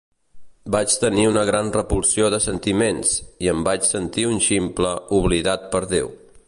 Vaig 0.75 0.95
tenir 1.03 1.25
una 1.31 1.43
gran 1.49 1.69
repulsió 1.75 2.31
de 2.35 2.39
sentiments, 2.47 3.13
i 3.47 3.53
em 3.55 3.63
vaig 3.69 3.87
sentir 3.91 4.27
un 4.33 4.43
ximple 4.51 4.97
oblidat 5.23 5.73
per 5.77 5.89
Déu. 5.97 6.11